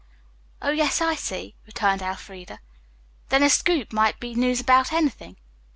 [0.63, 2.59] "Oh, yes, I see," returned Elfreda.
[3.29, 5.37] "Then a scoop might be news about anything."